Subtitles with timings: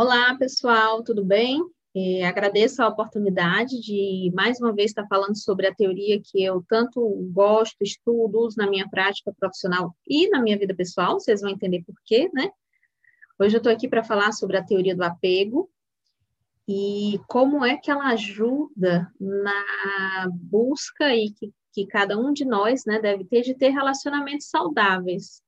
[0.00, 1.60] Olá, pessoal, tudo bem?
[1.92, 6.64] É, agradeço a oportunidade de mais uma vez estar falando sobre a teoria que eu
[6.68, 7.00] tanto
[7.32, 11.82] gosto, estudo, uso na minha prática profissional e na minha vida pessoal, vocês vão entender
[11.84, 12.48] por quê, né?
[13.40, 15.68] Hoje eu estou aqui para falar sobre a teoria do apego
[16.68, 22.84] e como é que ela ajuda na busca e que, que cada um de nós
[22.86, 25.42] né, deve ter de ter relacionamentos saudáveis,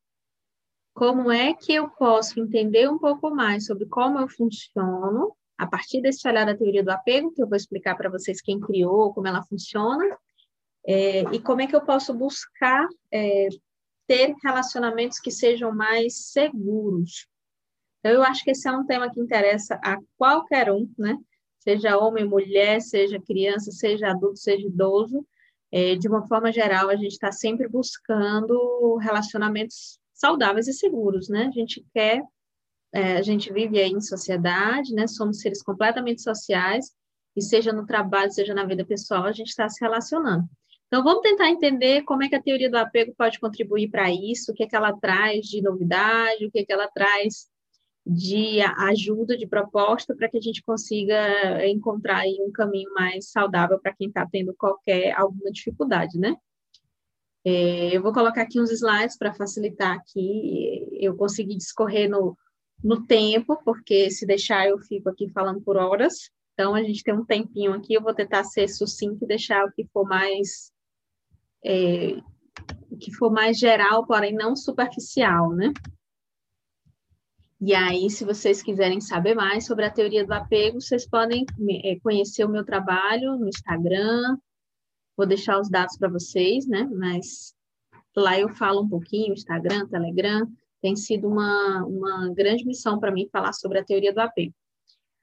[1.00, 6.02] como é que eu posso entender um pouco mais sobre como eu funciono, a partir
[6.02, 9.26] desse olhar da teoria do apego, que eu vou explicar para vocês quem criou, como
[9.26, 10.04] ela funciona,
[10.86, 13.48] é, e como é que eu posso buscar é,
[14.06, 17.26] ter relacionamentos que sejam mais seguros.
[18.00, 21.16] Então, eu acho que esse é um tema que interessa a qualquer um, né?
[21.60, 25.26] Seja homem, mulher, seja criança, seja adulto, seja idoso.
[25.72, 31.46] É, de uma forma geral, a gente está sempre buscando relacionamentos saudáveis e seguros, né?
[31.46, 32.22] A gente quer,
[32.92, 35.06] é, a gente vive aí em sociedade, né?
[35.06, 36.92] Somos seres completamente sociais,
[37.36, 40.48] e seja no trabalho, seja na vida pessoal, a gente está se relacionando.
[40.86, 44.50] Então, vamos tentar entender como é que a teoria do apego pode contribuir para isso,
[44.50, 47.48] o que é que ela traz de novidade, o que é que ela traz
[48.04, 53.78] de ajuda, de proposta, para que a gente consiga encontrar aí um caminho mais saudável
[53.78, 56.34] para quem está tendo qualquer, alguma dificuldade, né?
[57.44, 62.36] É, eu vou colocar aqui uns slides para facilitar aqui, eu consegui discorrer no,
[62.82, 67.14] no tempo, porque se deixar eu fico aqui falando por horas, então a gente tem
[67.14, 70.70] um tempinho aqui, eu vou tentar ser sucinto e deixar o que for mais
[71.64, 72.18] é,
[72.90, 75.72] o que for mais geral, porém não superficial, né?
[77.62, 81.44] E aí, se vocês quiserem saber mais sobre a teoria do apego, vocês podem
[81.84, 84.38] é, conhecer o meu trabalho no Instagram,
[85.16, 86.88] Vou deixar os dados para vocês, né?
[86.92, 87.54] Mas
[88.16, 93.28] lá eu falo um pouquinho, Instagram, Telegram, tem sido uma, uma grande missão para mim
[93.30, 94.54] falar sobre a teoria do apego.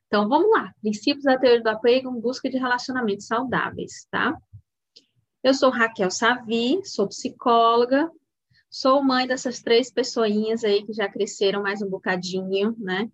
[0.07, 0.73] Então, vamos lá.
[0.81, 4.37] Princípios da teoria do apego em busca de relacionamentos saudáveis, tá?
[5.43, 8.09] Eu sou Raquel Savi, sou psicóloga,
[8.69, 13.09] sou mãe dessas três pessoinhas aí que já cresceram mais um bocadinho, né?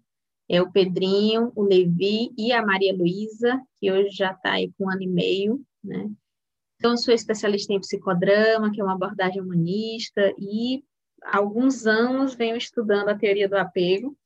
[0.48, 4.86] É o Pedrinho, o Levi e a Maria Luísa, que hoje já está aí com
[4.86, 6.12] um ano e meio, né?
[6.84, 10.84] Então, sou especialista em psicodrama, que é uma abordagem humanista, e
[11.24, 14.18] há alguns anos venho estudando a teoria do apego.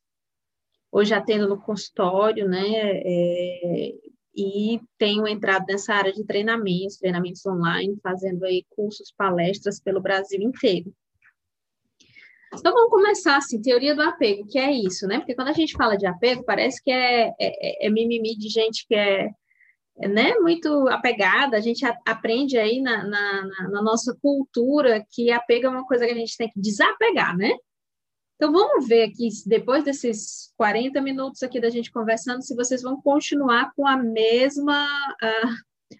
[0.92, 2.66] Hoje atendo no consultório, né?
[2.66, 3.94] É,
[4.36, 10.42] e tenho entrado nessa área de treinamentos, treinamentos online, fazendo aí cursos, palestras pelo Brasil
[10.42, 10.92] inteiro.
[12.56, 15.20] Então vamos começar assim, teoria do apego, que é isso, né?
[15.20, 18.84] Porque quando a gente fala de apego, parece que é, é, é mimimi de gente
[18.88, 19.30] que é
[20.00, 25.70] né, muito apegada, a gente aprende aí na, na, na, nossa cultura que apego é
[25.70, 27.54] uma coisa que a gente tem que desapegar, né?
[28.36, 33.02] Então, vamos ver aqui, depois desses 40 minutos aqui da gente conversando, se vocês vão
[33.02, 34.86] continuar com a mesma,
[35.20, 35.42] a,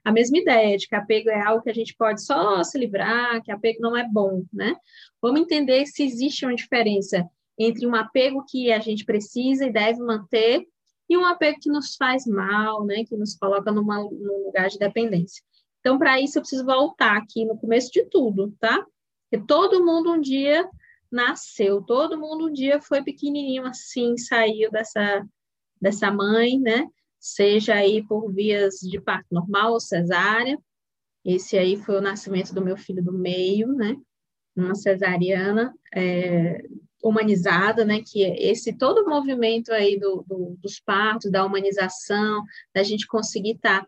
[0.06, 3.42] a mesma ideia de que apego é algo que a gente pode só se livrar,
[3.42, 4.76] que apego não é bom, né?
[5.20, 7.28] Vamos entender se existe uma diferença
[7.58, 10.64] entre um apego que a gente precisa e deve manter
[11.10, 14.78] e um apego que nos faz mal, né, que nos coloca numa, num lugar de
[14.78, 15.44] dependência.
[15.80, 18.86] Então, para isso, eu preciso voltar aqui no começo de tudo, tá?
[19.30, 20.70] Porque todo mundo um dia
[21.12, 25.26] nasceu, todo mundo um dia foi pequenininho assim, saiu dessa,
[25.80, 26.88] dessa mãe, né?
[27.20, 30.60] Seja aí por vias de parto normal ou cesárea.
[31.24, 33.96] Esse aí foi o nascimento do meu filho do meio, né?
[34.56, 36.64] Uma cesariana, é,
[37.04, 42.44] humanizada, né, que é esse todo o movimento aí do, do, dos partos, da humanização,
[42.74, 43.88] da gente conseguir estar tá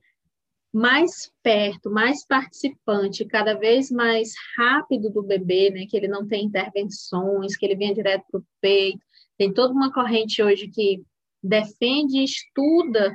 [0.72, 6.46] mais perto, mais participante, cada vez mais rápido do bebê, né, que ele não tem
[6.46, 9.00] intervenções, que ele venha direto para o peito.
[9.38, 11.02] Tem toda uma corrente hoje que
[11.41, 13.12] defende e estuda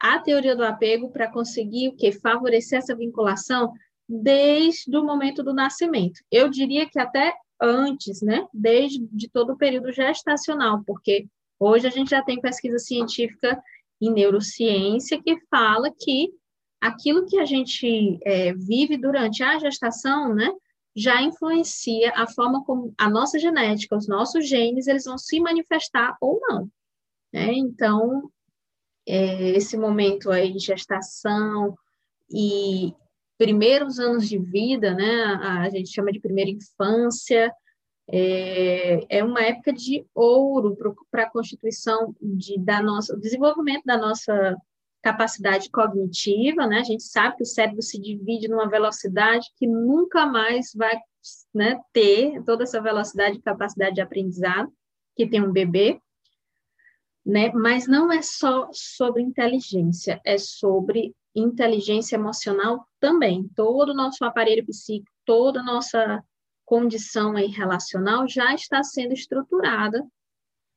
[0.00, 3.72] a teoria do apego para conseguir o que favorecer essa vinculação
[4.08, 6.20] desde o momento do nascimento.
[6.30, 8.46] Eu diria que até antes, né?
[8.52, 11.26] Desde de todo o período gestacional, porque
[11.58, 13.62] hoje a gente já tem pesquisa científica
[14.00, 16.30] em neurociência que fala que
[16.80, 20.50] aquilo que a gente é, vive durante a gestação, né?
[20.94, 26.16] Já influencia a forma como a nossa genética, os nossos genes, eles vão se manifestar
[26.20, 26.70] ou não.
[27.32, 27.52] Né?
[27.52, 28.30] Então,
[29.06, 31.76] é, esse momento aí de gestação
[32.30, 32.94] e
[33.38, 35.24] primeiros anos de vida, né?
[35.42, 37.52] A, gente chama de primeira infância.
[38.08, 40.76] É, é uma época de ouro
[41.10, 44.56] para a constituição de, da nossa, desenvolvimento da nossa
[45.02, 46.80] capacidade cognitiva, né?
[46.80, 50.96] A gente sabe que o cérebro se divide numa velocidade que nunca mais vai
[51.54, 54.72] né, ter toda essa velocidade e capacidade de aprendizado
[55.16, 56.00] que tem um bebê.
[57.24, 57.50] né?
[57.52, 63.48] Mas não é só sobre inteligência, é sobre inteligência emocional também.
[63.54, 66.24] Todo o nosso aparelho psíquico, toda a nossa
[66.64, 70.04] condição aí relacional já está sendo estruturada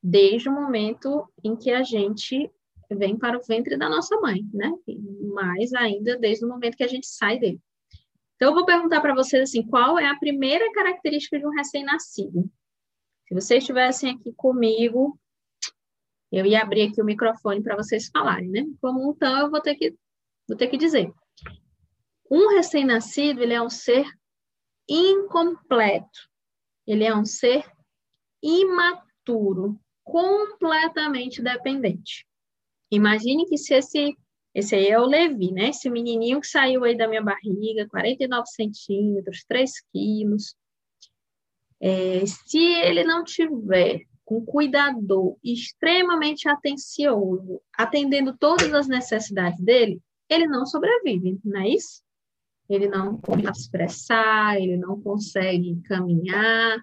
[0.02, 2.52] desde o momento em que a gente
[2.92, 4.72] vem para o ventre da nossa mãe, né?
[5.34, 7.60] Mais ainda desde o momento que a gente sai dele.
[8.36, 12.50] Então, eu vou perguntar para vocês assim, qual é a primeira característica de um recém-nascido?
[13.28, 15.20] Se vocês estivessem aqui comigo,
[16.32, 18.66] eu ia abrir aqui o microfone para vocês falarem, né?
[18.82, 19.94] Como então, eu vou ter que,
[20.50, 21.14] vou ter que dizer.
[22.30, 24.06] Um recém-nascido, ele é um ser
[24.90, 26.28] incompleto.
[26.86, 27.64] Ele é um ser
[28.42, 32.26] imaturo, completamente dependente.
[32.92, 34.18] Imagine que se esse,
[34.56, 35.70] esse aí é o Levi, né?
[35.70, 40.56] Esse menininho que saiu aí da minha barriga, 49 centímetros, 3 quilos.
[41.80, 50.48] É, se ele não tiver um cuidador extremamente atencioso, atendendo todas as necessidades dele, ele
[50.48, 52.02] não sobrevive, não é isso?
[52.70, 56.80] Ele não consegue expressar, ele não consegue caminhar.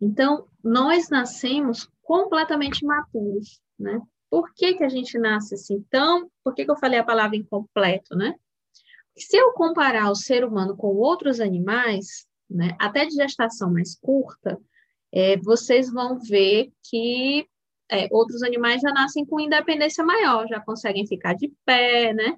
[0.00, 4.00] Então, nós nascemos completamente maturos, né?
[4.30, 6.30] Por que, que a gente nasce assim tão...
[6.42, 8.34] Por que, que eu falei a palavra incompleto, né?
[9.14, 14.58] Se eu comparar o ser humano com outros animais, né, até de gestação mais curta,
[15.12, 17.46] é, vocês vão ver que
[17.90, 22.36] é, outros animais já nascem com independência maior, já conseguem ficar de pé, né?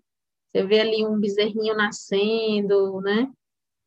[0.55, 3.29] Você vê ali um bezerrinho nascendo, né?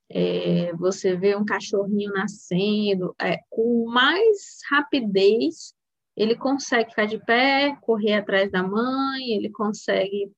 [0.10, 5.76] É, você vê um cachorrinho nascendo, é, com mais rapidez
[6.18, 10.32] ele consegue ficar de pé, correr atrás da mãe, ele consegue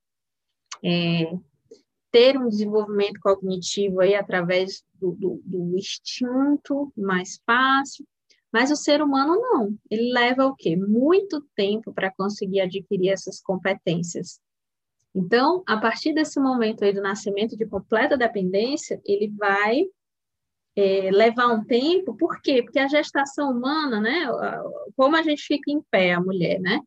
[0.83, 1.33] é,
[2.11, 8.05] ter um desenvolvimento cognitivo aí através do, do, do instinto mais fácil.
[8.51, 9.77] Mas o ser humano não.
[9.89, 10.75] Ele leva o quê?
[10.75, 14.41] Muito tempo para conseguir adquirir essas competências.
[15.13, 19.85] Então, a partir desse momento aí do nascimento de completa dependência, ele vai
[20.75, 22.61] é, levar um tempo, por quê?
[22.63, 24.27] Porque a gestação humana, né,
[24.95, 26.79] como a gente fica em pé, a mulher, né,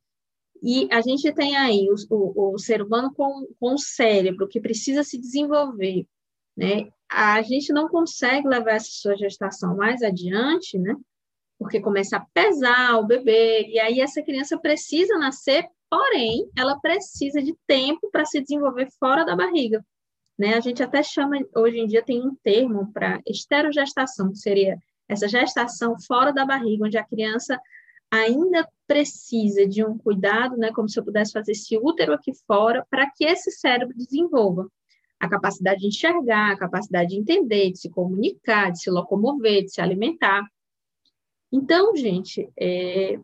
[0.62, 4.60] e a gente tem aí o, o, o ser humano com, com o cérebro que
[4.60, 6.06] precisa se desenvolver,
[6.56, 10.94] né, a gente não consegue levar essa sua gestação mais adiante, né,
[11.58, 17.42] porque começa a pesar o bebê, e aí essa criança precisa nascer, porém, ela precisa
[17.42, 19.84] de tempo para se desenvolver fora da barriga.
[20.38, 20.54] Né?
[20.54, 25.28] A gente até chama, hoje em dia tem um termo para esterogestação, que seria essa
[25.28, 27.60] gestação fora da barriga, onde a criança
[28.10, 32.86] ainda precisa de um cuidado, né, como se eu pudesse fazer esse útero aqui fora,
[32.88, 34.66] para que esse cérebro desenvolva
[35.20, 39.72] a capacidade de enxergar, a capacidade de entender, de se comunicar, de se locomover, de
[39.72, 40.42] se alimentar.
[41.52, 43.18] Então, gente, é,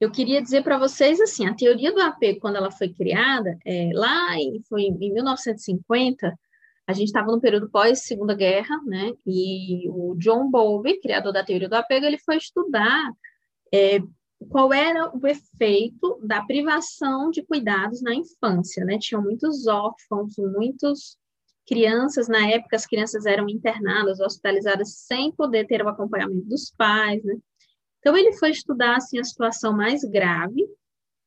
[0.00, 3.90] eu queria dizer para vocês assim, a teoria do apego, quando ela foi criada, é,
[3.94, 6.38] lá em, foi em 1950,
[6.86, 9.12] a gente estava no período pós Segunda Guerra, né?
[9.26, 13.10] E o John Bowlby, criador da teoria do apego, ele foi estudar
[13.74, 13.98] é,
[14.50, 18.98] qual era o efeito da privação de cuidados na infância, né?
[18.98, 21.18] Tinham muitos órfãos, muitos
[21.66, 27.24] crianças, na época as crianças eram internadas, hospitalizadas sem poder ter o acompanhamento dos pais,
[27.24, 27.36] né?
[28.06, 30.64] Então ele foi estudar assim a situação mais grave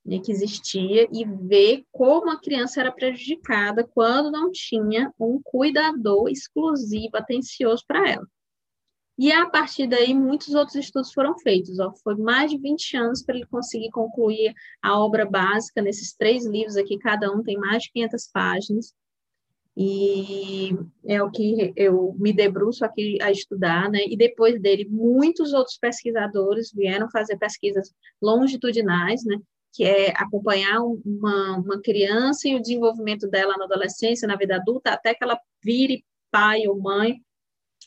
[0.06, 6.30] né, que existia e ver como a criança era prejudicada quando não tinha um cuidador
[6.30, 8.26] exclusivo, atencioso para ela.
[9.18, 11.80] E a partir daí, muitos outros estudos foram feitos.
[11.80, 16.46] Ó, foi mais de 20 anos para ele conseguir concluir a obra básica nesses três
[16.46, 18.94] livros aqui, cada um tem mais de 500 páginas
[19.82, 24.00] e é o que eu me debruço aqui a estudar, né?
[24.10, 27.90] E depois dele, muitos outros pesquisadores vieram fazer pesquisas
[28.22, 29.38] longitudinais, né?
[29.72, 34.92] Que é acompanhar uma, uma criança e o desenvolvimento dela na adolescência, na vida adulta,
[34.92, 37.22] até que ela vire pai ou mãe,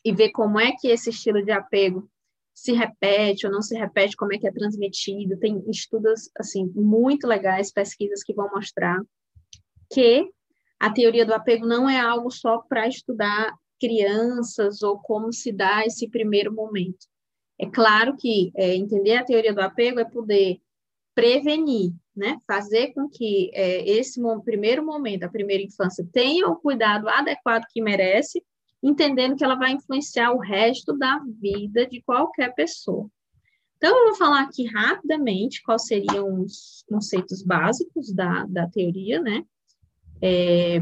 [0.02, 2.08] e ver como é que esse estilo de apego
[2.54, 5.38] se repete ou não se repete, como é que é transmitido.
[5.38, 8.98] Tem estudos, assim, muito legais, pesquisas que vão mostrar
[9.92, 10.26] que
[10.82, 15.86] a teoria do apego não é algo só para estudar crianças ou como se dá
[15.86, 17.06] esse primeiro momento.
[17.56, 20.60] É claro que é, entender a teoria do apego é poder
[21.14, 22.36] prevenir, né?
[22.48, 27.80] Fazer com que é, esse primeiro momento, a primeira infância, tenha o cuidado adequado que
[27.80, 28.42] merece,
[28.82, 33.08] entendendo que ela vai influenciar o resto da vida de qualquer pessoa.
[33.76, 39.44] Então, eu vou falar aqui rapidamente quais seriam os conceitos básicos da, da teoria, né?
[40.22, 40.80] É,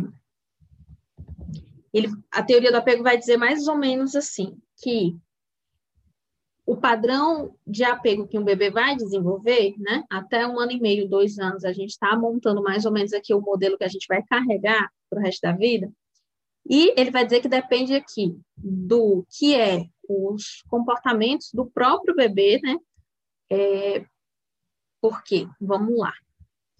[1.92, 5.16] ele, a teoria do apego vai dizer mais ou menos assim, que
[6.66, 10.04] o padrão de apego que um bebê vai desenvolver, né?
[10.08, 13.34] Até um ano e meio, dois anos, a gente está montando mais ou menos aqui
[13.34, 15.90] o modelo que a gente vai carregar para o resto da vida.
[16.68, 22.60] E ele vai dizer que depende aqui do que é os comportamentos do próprio bebê,
[22.62, 22.76] né?
[23.50, 24.04] É,
[25.00, 25.48] por quê?
[25.60, 26.12] Vamos lá.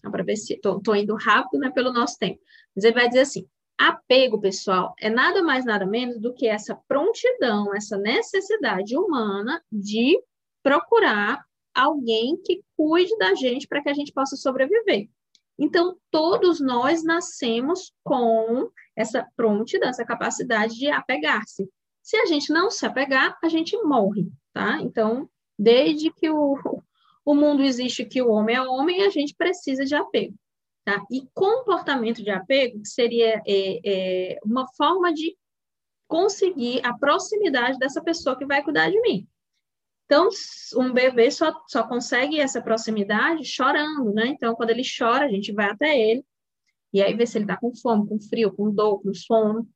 [0.02, 1.70] Para ver se estou indo rápido, né?
[1.70, 2.40] Pelo nosso tempo.
[2.74, 3.46] Mas ele vai dizer assim:
[3.78, 10.22] Apego, pessoal, é nada mais nada menos do que essa prontidão, essa necessidade humana de
[10.62, 11.42] procurar
[11.74, 15.08] alguém que cuide da gente para que a gente possa sobreviver.
[15.58, 21.68] Então, todos nós nascemos com essa prontidão, essa capacidade de apegar-se.
[22.02, 24.78] Se a gente não se apegar, a gente morre, tá?
[24.80, 25.28] Então,
[25.58, 26.56] desde que o,
[27.30, 30.34] o mundo existe, que o homem é homem, a gente precisa de apego.
[30.84, 31.04] Tá?
[31.10, 35.36] E comportamento de apego seria é, é, uma forma de
[36.08, 39.28] conseguir a proximidade dessa pessoa que vai cuidar de mim.
[40.06, 40.28] Então,
[40.76, 44.26] um bebê só, só consegue essa proximidade chorando, né?
[44.26, 46.24] Então, quando ele chora, a gente vai até ele,
[46.92, 49.68] e aí vê se ele está com fome, com frio, com dor, com sono.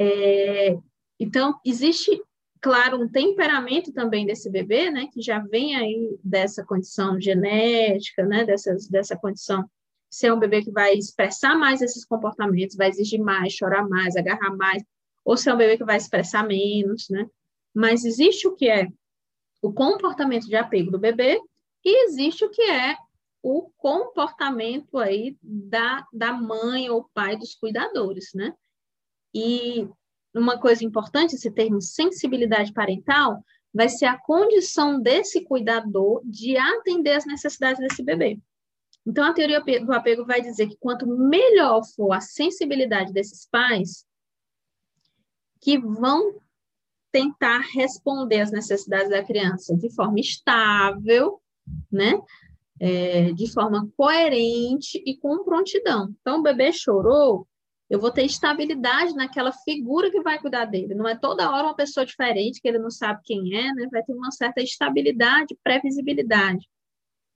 [0.00, 0.76] É,
[1.18, 2.22] então, existe,
[2.60, 5.08] claro, um temperamento também desse bebê, né?
[5.12, 8.44] Que já vem aí dessa condição genética, né?
[8.44, 9.68] Dessas, dessa condição
[10.10, 14.16] se é um bebê que vai expressar mais esses comportamentos, vai exigir mais, chorar mais,
[14.16, 14.82] agarrar mais,
[15.24, 17.28] ou se é um bebê que vai expressar menos, né?
[17.74, 18.88] Mas existe o que é
[19.60, 21.40] o comportamento de apego do bebê
[21.84, 22.96] e existe o que é
[23.42, 28.54] o comportamento aí da, da mãe ou pai dos cuidadores, né?
[29.34, 29.88] E
[30.38, 37.12] uma coisa importante, esse termo sensibilidade parental, vai ser a condição desse cuidador de atender
[37.12, 38.38] as necessidades desse bebê.
[39.06, 44.04] Então, a teoria do apego vai dizer que quanto melhor for a sensibilidade desses pais,
[45.60, 46.40] que vão
[47.10, 51.40] tentar responder às necessidades da criança de forma estável,
[51.90, 52.20] né?
[52.80, 56.14] É, de forma coerente e com prontidão.
[56.20, 57.48] Então, o bebê chorou,
[57.90, 60.94] eu vou ter estabilidade naquela figura que vai cuidar dele.
[60.94, 63.88] Não é toda hora uma pessoa diferente que ele não sabe quem é, né?
[63.90, 66.68] Vai ter uma certa estabilidade, previsibilidade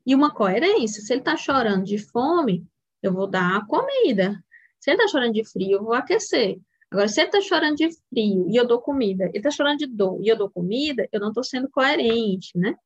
[0.04, 1.02] e uma coerência.
[1.02, 2.66] Se ele está chorando de fome,
[3.02, 4.42] eu vou dar comida.
[4.78, 6.61] Se ele está chorando de frio, eu vou aquecer.
[6.90, 9.87] Agora, se ele está chorando de frio e eu dou comida, ele está chorando de
[9.87, 12.76] dor e eu dou comida, eu não estou sendo coerente, né?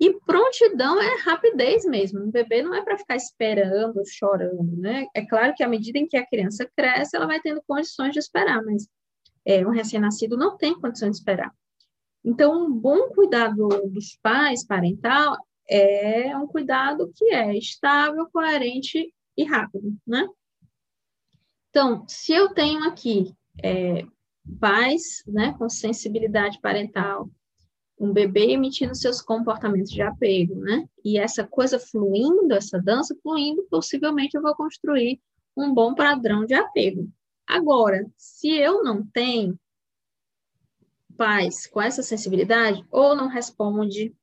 [0.00, 2.20] E prontidão é rapidez mesmo.
[2.20, 5.06] Um bebê não é para ficar esperando, chorando, né?
[5.14, 8.18] É claro que à medida em que a criança cresce, ela vai tendo condições de
[8.18, 8.88] esperar, mas
[9.44, 11.52] é, um recém-nascido não tem condição de esperar.
[12.24, 15.36] Então, um bom cuidado dos pais, parental,
[15.68, 20.26] é um cuidado que é estável, coerente e rápido, né?
[21.70, 24.04] Então, se eu tenho aqui é,
[24.60, 27.28] pais, né, com sensibilidade parental,
[27.98, 30.88] um bebê emitindo seus comportamentos de apego, né?
[31.04, 35.20] E essa coisa fluindo, essa dança fluindo, possivelmente eu vou construir
[35.56, 37.08] um bom padrão de apego.
[37.46, 39.58] Agora, se eu não tenho
[41.16, 44.14] pais com essa sensibilidade, ou não responde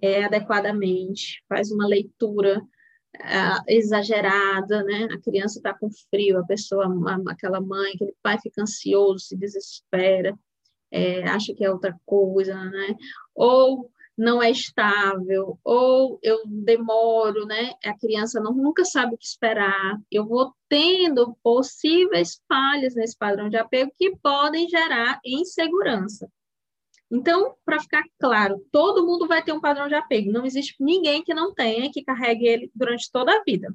[0.00, 5.08] é, adequadamente, faz uma leitura uh, exagerada, né?
[5.12, 6.86] A criança está com frio, a pessoa,
[7.28, 10.38] aquela mãe, aquele pai fica ansioso, se desespera,
[10.96, 12.96] é, acha que é outra coisa, né?
[13.34, 17.74] Ou não é estável, ou eu demoro, né?
[17.84, 20.00] A criança não, nunca sabe o que esperar.
[20.10, 26.30] Eu vou tendo possíveis falhas nesse padrão de apego que podem gerar insegurança.
[27.10, 30.32] Então, para ficar claro, todo mundo vai ter um padrão de apego.
[30.32, 33.68] Não existe ninguém que não tenha, que carregue ele durante toda a vida.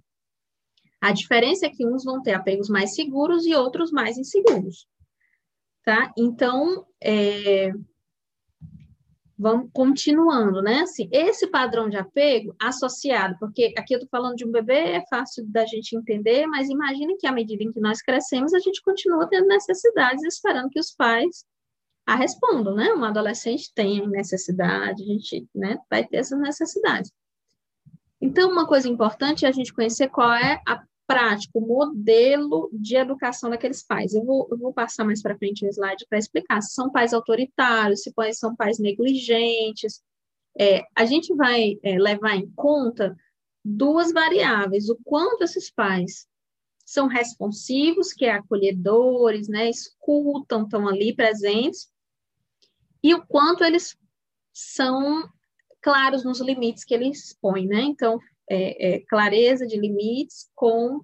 [1.00, 4.88] A diferença é que uns vão ter apegos mais seguros e outros mais inseguros.
[5.84, 6.12] Tá?
[6.18, 7.72] Então, é...
[9.38, 10.82] vamos continuando, né?
[10.82, 15.04] Assim, esse padrão de apego associado, porque aqui eu estou falando de um bebê, é
[15.10, 18.82] fácil da gente entender, mas imagine que à medida em que nós crescemos, a gente
[18.84, 21.46] continua tendo necessidades, esperando que os pais
[22.06, 22.94] a respondam, né?
[22.94, 27.12] Um adolescente tem necessidade, a gente né, vai ter essas necessidades.
[28.20, 32.96] Então, uma coisa importante é a gente conhecer qual é a prática, o modelo de
[32.96, 34.14] educação daqueles pais.
[34.14, 37.14] Eu vou, eu vou passar mais para frente o slide para explicar se são pais
[37.14, 40.02] autoritários, se são pais negligentes.
[40.58, 43.16] É, a gente vai é, levar em conta
[43.64, 46.28] duas variáveis: o quanto esses pais
[46.86, 51.90] são responsivos, que é acolhedores, né, escutam, estão ali presentes,
[53.04, 53.98] e o quanto eles
[54.54, 55.30] são
[55.82, 57.82] claros nos limites que eles põem, né?
[57.82, 58.20] Então,
[58.52, 61.02] é, é, clareza de limites com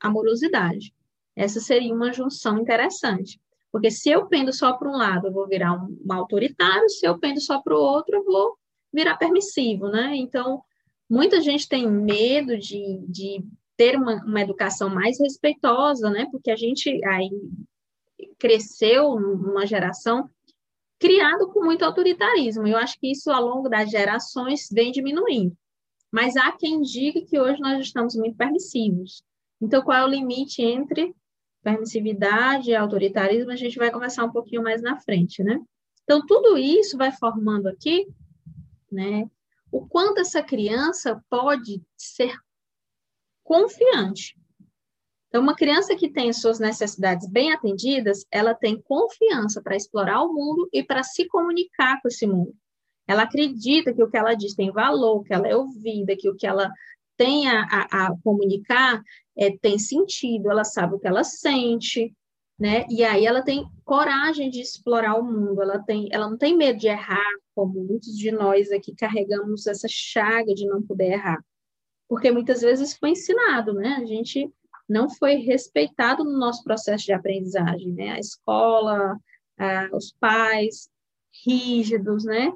[0.00, 0.94] amorosidade.
[1.34, 3.40] Essa seria uma junção interessante.
[3.72, 7.06] Porque se eu pendo só para um lado, eu vou virar um, um autoritário, se
[7.06, 8.56] eu pendo só para o outro, eu vou
[8.92, 10.14] virar permissivo, né?
[10.14, 10.62] Então,
[11.08, 13.44] muita gente tem medo de, de
[13.76, 16.26] ter uma, uma educação mais respeitosa, né?
[16.30, 17.30] Porque a gente aí
[18.38, 20.28] cresceu numa geração
[21.00, 22.66] criado com muito autoritarismo.
[22.66, 25.56] Eu acho que isso, ao longo das gerações, vem diminuindo.
[26.10, 29.22] Mas há quem diga que hoje nós estamos muito permissivos.
[29.60, 31.14] Então, qual é o limite entre
[31.62, 33.50] permissividade e autoritarismo?
[33.52, 35.60] A gente vai conversar um pouquinho mais na frente, né?
[36.04, 38.08] Então, tudo isso vai formando aqui,
[38.90, 39.30] né?
[39.70, 42.34] O quanto essa criança pode ser
[43.44, 44.36] confiante.
[45.28, 50.32] Então, uma criança que tem suas necessidades bem atendidas, ela tem confiança para explorar o
[50.32, 52.52] mundo e para se comunicar com esse mundo.
[53.10, 56.36] Ela acredita que o que ela diz tem valor, que ela é ouvida, que o
[56.36, 56.70] que ela
[57.16, 59.02] tem a, a, a comunicar
[59.36, 62.14] é, tem sentido, ela sabe o que ela sente,
[62.56, 62.86] né?
[62.88, 66.78] E aí ela tem coragem de explorar o mundo, ela, tem, ela não tem medo
[66.78, 71.44] de errar, como muitos de nós aqui carregamos essa chaga de não poder errar.
[72.08, 73.96] Porque muitas vezes foi ensinado, né?
[74.00, 74.48] A gente
[74.88, 78.10] não foi respeitado no nosso processo de aprendizagem, né?
[78.12, 79.18] A escola,
[79.92, 80.88] os pais
[81.44, 82.52] rígidos, né?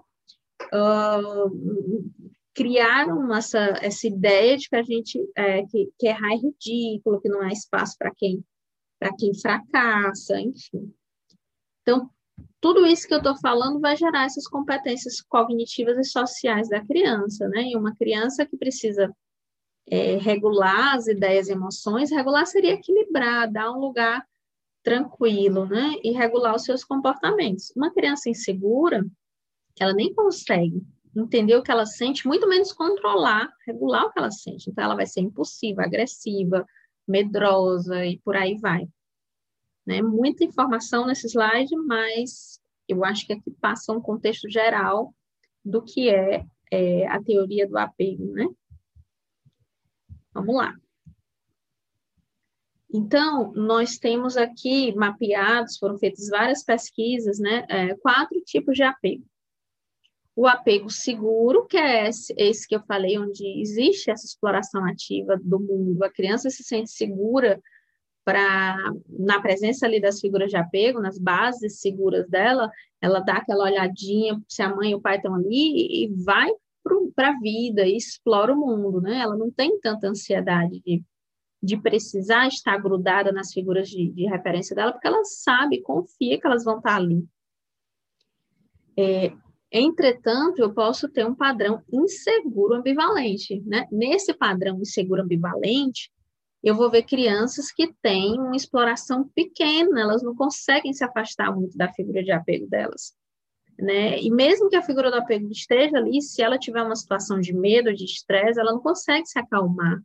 [2.55, 7.29] Criaram essa, essa ideia de que a gente é, que, que errar é ridículo, que
[7.29, 8.45] não há espaço para quem
[8.99, 10.95] para quem fracassa, enfim.
[11.83, 12.09] Então,
[12.61, 17.47] tudo isso que eu estou falando vai gerar essas competências cognitivas e sociais da criança,
[17.49, 17.65] né?
[17.65, 19.15] E uma criança que precisa
[19.87, 24.27] é, regular as ideias e emoções, regular seria equilibrar, dar um lugar
[24.83, 25.95] tranquilo, né?
[26.03, 27.71] E regular os seus comportamentos.
[27.77, 29.05] Uma criança insegura,
[29.83, 30.83] ela nem consegue
[31.17, 34.71] entender o que ela sente, muito menos controlar, regular o que ela sente.
[34.71, 36.67] Então, ela vai ser impulsiva, agressiva,
[37.07, 38.89] medrosa e por aí vai.
[39.87, 40.03] Né?
[40.03, 45.15] Muita informação nesse slide, mas eu acho que aqui passa um contexto geral
[45.65, 48.47] do que é, é a teoria do apego, né?
[50.33, 50.75] Vamos lá.
[52.93, 57.67] Então, nós temos aqui mapeados, foram feitas várias pesquisas, né?
[57.69, 59.25] É, quatro tipos de apego.
[60.37, 65.39] O apego seguro, que é esse, esse, que eu falei, onde existe essa exploração ativa
[65.41, 67.61] do mundo, a criança se sente segura
[68.25, 68.77] para
[69.19, 72.71] na presença ali das figuras de apego, nas bases seguras dela,
[73.01, 76.51] ela dá aquela olhadinha se a mãe e o pai estão ali e vai
[77.15, 79.19] para a vida e explora o mundo, né?
[79.19, 81.03] Ela não tem tanta ansiedade de,
[81.63, 86.47] de precisar estar grudada nas figuras de, de referência dela, porque ela sabe, confia que
[86.47, 87.27] elas vão estar ali.
[88.97, 89.33] É,
[89.79, 93.87] entretanto, eu posso ter um padrão inseguro ambivalente, né?
[93.91, 96.11] Nesse padrão inseguro ambivalente,
[96.63, 101.77] eu vou ver crianças que têm uma exploração pequena, elas não conseguem se afastar muito
[101.77, 103.15] da figura de apego delas
[103.79, 104.21] né?
[104.21, 107.53] E mesmo que a figura do apego esteja ali, se ela tiver uma situação de
[107.53, 110.01] medo, de estresse, ela não consegue se acalmar.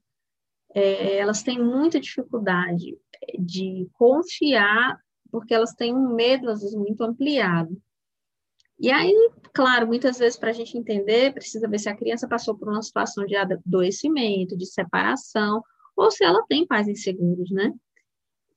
[0.73, 2.97] É, elas têm muita dificuldade
[3.37, 4.97] de confiar,
[5.31, 7.79] porque elas têm um medo, às vezes, muito ampliado.
[8.79, 9.13] E aí,
[9.53, 12.81] claro, muitas vezes, para a gente entender, precisa ver se a criança passou por uma
[12.81, 15.61] situação de adoecimento, de separação,
[15.97, 17.73] ou se ela tem pais inseguros, né?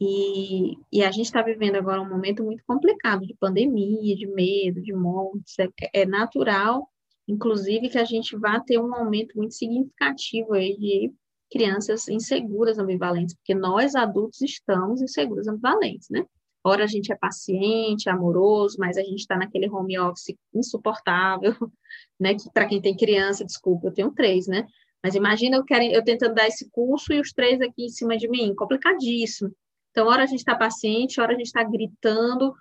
[0.01, 4.81] E, e a gente está vivendo agora um momento muito complicado de pandemia, de medo,
[4.81, 5.55] de mortes.
[5.59, 6.89] É, é, natural,
[7.27, 11.13] inclusive, que a gente vá ter um aumento muito significativo aí de
[11.51, 16.25] crianças inseguras ambivalentes, porque nós adultos estamos inseguros ambivalentes, né?
[16.65, 21.55] Ora a gente é paciente, amoroso, mas a gente está naquele home office insuportável,
[22.19, 22.35] né?
[22.35, 24.67] Que para quem tem criança, desculpa, eu tenho três, né?
[25.03, 28.17] Mas imagina eu, quero, eu tentando dar esse curso e os três aqui em cima
[28.17, 29.53] de mim, complicadíssimo.
[29.91, 32.55] Então, hora a gente está paciente, hora a gente está gritando,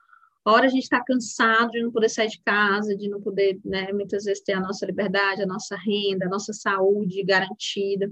[0.43, 3.93] hora a gente está cansado de não poder sair de casa, de não poder, né,
[3.93, 8.11] muitas vezes ter a nossa liberdade, a nossa renda, a nossa saúde garantida.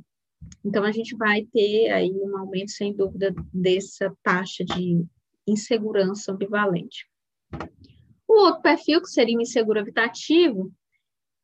[0.64, 5.04] Então, a gente vai ter aí um aumento, sem dúvida, dessa taxa de
[5.52, 7.08] insegurança ambivalente.
[8.28, 10.72] O outro perfil, que seria o inseguro evitativo,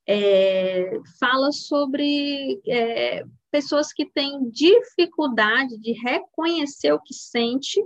[0.08, 7.84] é, fala sobre é, pessoas que têm dificuldade de reconhecer o que sente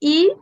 [0.00, 0.34] e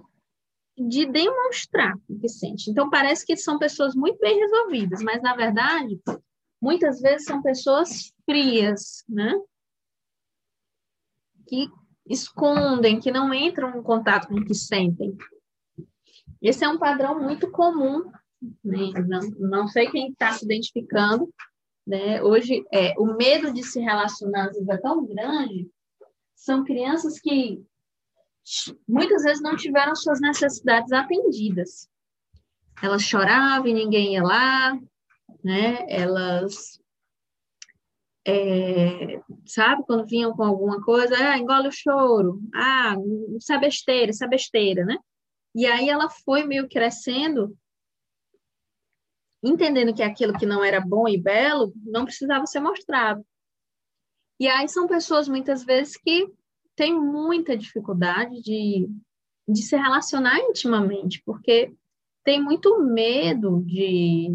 [0.78, 2.70] de demonstrar o que sente.
[2.70, 6.00] Então, parece que são pessoas muito bem resolvidas, mas, na verdade,
[6.60, 9.34] muitas vezes são pessoas frias, né?
[11.46, 11.68] Que
[12.10, 15.16] escondem, que não entram em contato com o que sentem.
[16.42, 18.10] Esse é um padrão muito comum,
[18.64, 18.90] né?
[19.06, 21.32] não, não sei quem está se identificando,
[21.86, 22.22] né?
[22.22, 25.70] Hoje, é, o medo de se relacionar às vezes é tão grande,
[26.34, 27.62] são crianças que
[28.88, 31.88] muitas vezes não tiveram suas necessidades atendidas.
[32.82, 34.78] Elas choravam e ninguém ia lá,
[35.44, 35.84] né?
[35.88, 36.79] Elas,
[38.30, 42.94] é, sabe, quando vinham com alguma coisa, ah, engole o choro, ah,
[43.36, 44.96] isso é besteira, isso é besteira, né?
[45.54, 47.56] E aí ela foi meio crescendo,
[49.42, 53.24] entendendo que aquilo que não era bom e belo não precisava ser mostrado.
[54.38, 56.32] E aí são pessoas, muitas vezes, que
[56.76, 58.88] têm muita dificuldade de,
[59.48, 61.74] de se relacionar intimamente, porque
[62.24, 64.28] tem muito medo de,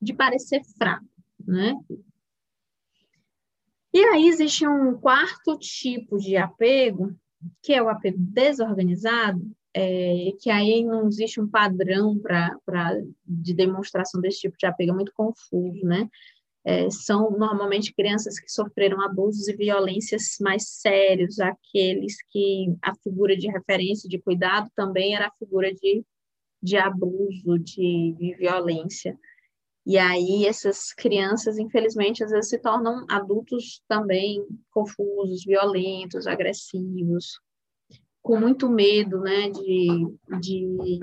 [0.00, 1.04] de parecer fraco,
[1.46, 1.74] né?
[3.98, 7.16] E aí existe um quarto tipo de apego,
[7.60, 9.42] que é o apego desorganizado,
[9.74, 14.94] é, que aí não existe um padrão para de demonstração desse tipo de apego, é
[14.94, 16.08] muito confuso, né?
[16.64, 23.36] É, são normalmente crianças que sofreram abusos e violências mais sérios, aqueles que a figura
[23.36, 26.04] de referência de cuidado também era a figura de,
[26.62, 29.18] de abuso, de, de violência.
[29.88, 37.40] E aí essas crianças, infelizmente, às vezes se tornam adultos também confusos, violentos, agressivos,
[38.20, 39.88] com muito medo, né, de,
[40.40, 41.00] de,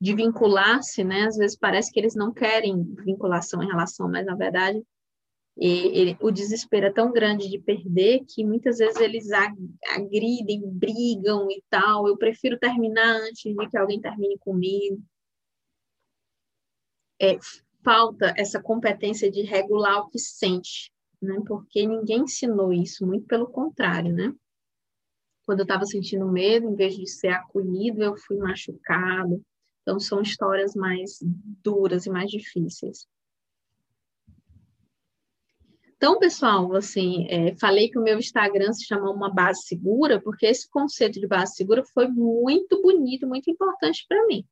[0.00, 4.34] de vincular-se, né, às vezes parece que eles não querem vinculação em relação, mas na
[4.34, 4.82] verdade
[5.60, 9.28] e, o desespero é tão grande de perder que muitas vezes eles
[9.88, 12.06] agridem, brigam e tal.
[12.06, 15.02] Eu prefiro terminar antes de que alguém termine comigo.
[17.20, 17.36] É,
[17.88, 21.40] falta essa competência de regular o que sente, né?
[21.46, 24.30] Porque ninguém ensinou isso, muito pelo contrário, né?
[25.46, 29.42] Quando eu estava sentindo medo, em vez de ser acolhido, eu fui machucado.
[29.80, 31.18] Então, são histórias mais
[31.64, 33.06] duras e mais difíceis.
[35.96, 40.44] Então, pessoal, assim, é, falei que o meu Instagram se chama Uma Base Segura, porque
[40.44, 44.46] esse conceito de base segura foi muito bonito, muito importante para mim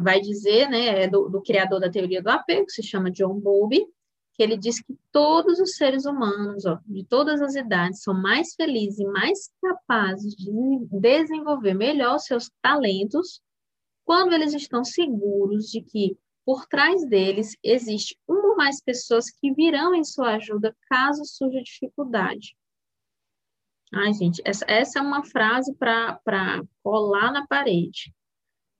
[0.00, 3.38] vai dizer, né, é do, do, criador da teoria do apego, que se chama John
[3.40, 3.86] Bowlby,
[4.34, 8.54] que ele diz que todos os seres humanos, ó, de todas as idades, são mais
[8.54, 10.50] felizes e mais capazes de
[10.90, 13.40] desenvolver melhor seus talentos
[14.04, 19.52] quando eles estão seguros de que por trás deles existe uma ou mais pessoas que
[19.52, 22.56] virão em sua ajuda caso surja dificuldade.
[23.92, 28.12] Ai, gente, essa, essa é uma frase para colar na parede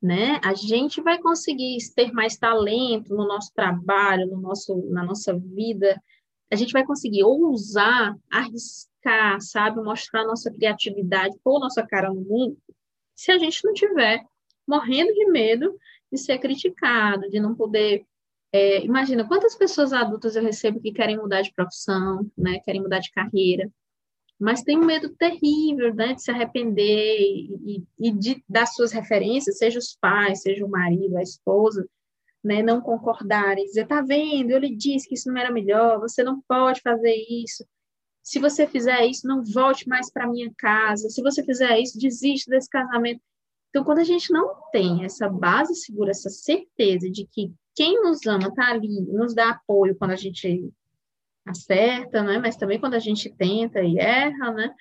[0.02, 0.40] né?
[0.44, 6.00] A gente vai conseguir ter mais talento no nosso trabalho, no nosso, na nossa vida.
[6.50, 12.56] A gente vai conseguir ousar, arriscar, sabe, mostrar nossa criatividade, pôr nossa cara no mundo,
[13.14, 14.24] se a gente não tiver
[14.68, 15.76] morrendo de medo
[16.12, 18.04] de ser criticado, de não poder
[18.52, 23.00] é, imagina quantas pessoas adultas eu recebo que querem mudar de profissão, né, querem mudar
[23.00, 23.70] de carreira,
[24.38, 29.58] mas tem um medo terrível, né, de se arrepender e, e de, das suas referências,
[29.58, 31.88] seja os pais, seja o marido, a esposa,
[32.44, 36.22] né, não concordarem, dizer, tá vendo, eu lhe disse que isso não era melhor, você
[36.22, 37.64] não pode fazer isso,
[38.26, 42.50] se você fizer isso, não volte mais para minha casa, se você fizer isso, desista
[42.50, 43.20] desse casamento.
[43.70, 48.26] Então, quando a gente não tem essa base segura, essa certeza de que quem nos
[48.26, 50.72] ama está ali, nos dá apoio quando a gente
[51.46, 52.38] acerta, né?
[52.38, 54.74] Mas também quando a gente tenta e erra, né?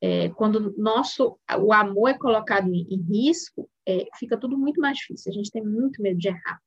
[0.00, 4.96] É, quando nosso o amor é colocado em, em risco, é, fica tudo muito mais
[4.96, 5.30] difícil.
[5.30, 6.60] A gente tem muito medo de errar.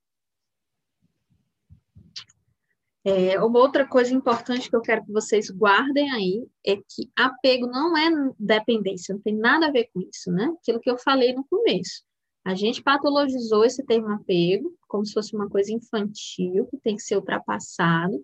[3.04, 7.66] É, uma outra coisa importante que eu quero que vocês guardem aí é que apego
[7.66, 10.54] não é dependência, não tem nada a ver com isso, né?
[10.60, 12.04] Aquilo que eu falei no começo.
[12.46, 17.02] A gente patologizou esse termo apego como se fosse uma coisa infantil que tem que
[17.02, 18.24] ser ultrapassado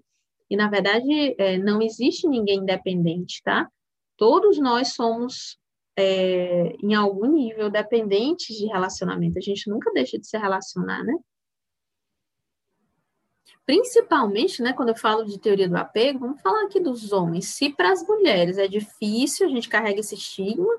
[0.50, 3.70] e, na verdade, é, não existe ninguém independente, tá?
[4.16, 5.58] Todos nós somos,
[5.96, 9.38] é, em algum nível, dependentes de relacionamento.
[9.38, 11.14] A gente nunca deixa de se relacionar, né?
[13.66, 17.48] Principalmente, né, quando eu falo de teoria do apego, vamos falar aqui dos homens.
[17.50, 20.74] Se para as mulheres é difícil, a gente carrega esse estigma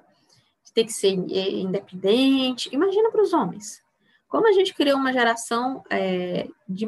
[0.64, 3.82] de ter que ser é, independente, imagina para os homens.
[4.28, 6.86] Como a gente criou uma geração é, de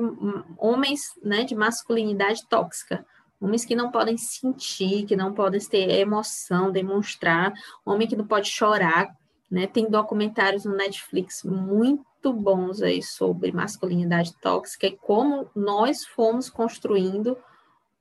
[0.59, 3.05] homens né, de masculinidade tóxica,
[3.41, 7.53] homens que não podem sentir, que não podem ter emoção, demonstrar,
[7.85, 9.09] homem que não pode chorar,
[9.51, 9.67] né?
[9.67, 17.37] Tem documentários no Netflix muito bons aí sobre masculinidade tóxica e como nós fomos construindo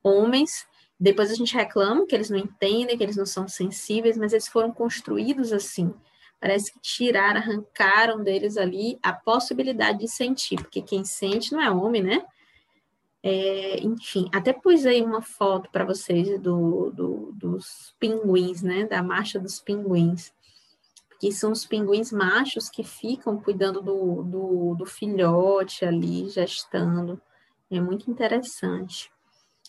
[0.04, 0.68] homens.
[1.00, 4.50] Depois a gente reclama que eles não entendem, que eles não são sensíveis, mas eles
[4.50, 5.94] foram construídos assim
[6.40, 11.70] parece que tiraram, arrancaram deles ali a possibilidade de sentir, porque quem sente não é
[11.70, 12.26] homem, né?
[13.22, 18.86] É, enfim, até pus aí uma foto para vocês do, do, dos pinguins, né?
[18.86, 20.32] Da marcha dos pinguins.
[21.20, 27.22] que são os pinguins machos que ficam cuidando do, do, do filhote ali, gestando.
[27.70, 29.12] É muito interessante.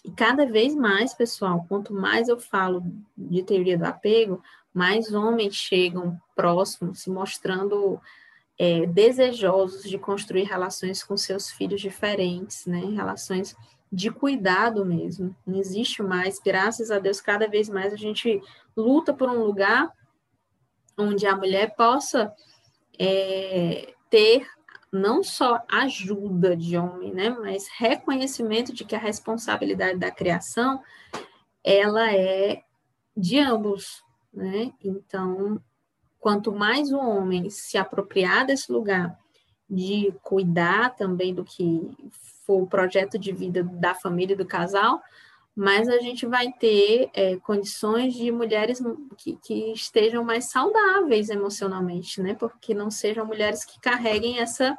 [0.04, 2.82] E cada vez mais, pessoal, quanto mais eu falo
[3.16, 8.00] de teoria do apego, mais homens chegam próximos, se mostrando
[8.58, 12.80] é, desejosos de construir relações com seus filhos diferentes, né?
[12.94, 13.56] Relações
[13.92, 15.34] de cuidado mesmo.
[15.46, 18.40] Não existe mais, graças a Deus, cada vez mais a gente
[18.76, 19.90] luta por um lugar
[20.96, 22.32] onde a mulher possa
[22.98, 24.46] é, ter
[24.92, 30.82] não só ajuda de homem, né, mas reconhecimento de que a responsabilidade da criação
[31.62, 32.62] ela é
[33.16, 34.02] de ambos,
[34.32, 34.72] né?
[34.82, 35.60] Então,
[36.18, 39.18] quanto mais o homem se apropriar desse lugar
[39.68, 41.90] de cuidar também do que
[42.44, 45.00] for o projeto de vida da família e do casal,
[45.54, 48.82] mais a gente vai ter é, condições de mulheres
[49.16, 52.34] que, que, estejam mais saudáveis emocionalmente, né?
[52.34, 54.76] Porque não sejam mulheres que carreguem essa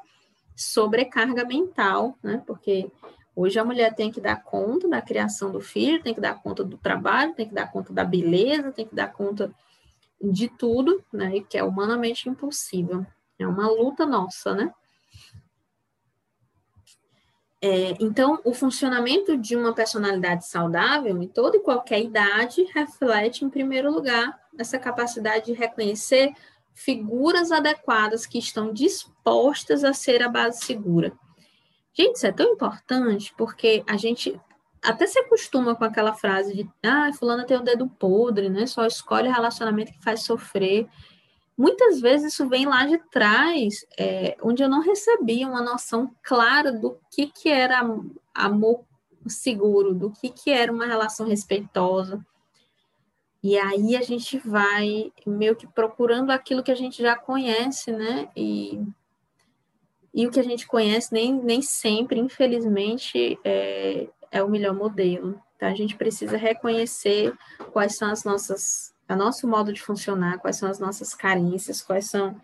[0.56, 2.42] sobrecarga mental, né?
[2.46, 2.90] Porque
[3.36, 6.64] hoje a mulher tem que dar conta da criação do filho, tem que dar conta
[6.64, 9.52] do trabalho, tem que dar conta da beleza, tem que dar conta
[10.22, 11.42] de tudo, né?
[11.50, 13.06] Que é humanamente impossível.
[13.40, 14.74] É uma luta nossa, né?
[17.64, 23.50] É, então, o funcionamento de uma personalidade saudável, em toda e qualquer idade, reflete, em
[23.50, 26.34] primeiro lugar, essa capacidade de reconhecer
[26.74, 31.14] figuras adequadas que estão dispostas a ser a base segura.
[31.94, 34.40] Gente, isso é tão importante porque a gente
[34.82, 38.66] até se acostuma com aquela frase de ah, fulana tem o dedo podre, né?
[38.66, 40.88] Só escolhe relacionamento que faz sofrer.
[41.58, 46.72] Muitas vezes isso vem lá de trás, é, onde eu não recebia uma noção clara
[46.72, 47.82] do que, que era
[48.34, 48.84] amor
[49.28, 52.26] seguro, do que, que era uma relação respeitosa.
[53.44, 58.30] E aí a gente vai meio que procurando aquilo que a gente já conhece, né?
[58.36, 58.80] E,
[60.14, 65.42] e o que a gente conhece nem, nem sempre, infelizmente, é, é o melhor modelo.
[65.56, 67.34] Então a gente precisa reconhecer
[67.72, 72.10] quais são as nossas, o nosso modo de funcionar, quais são as nossas carências, quais
[72.10, 72.36] são